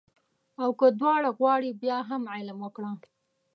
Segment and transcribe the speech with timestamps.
[0.61, 2.91] او که دواړه غواړې بیا هم علم وکړه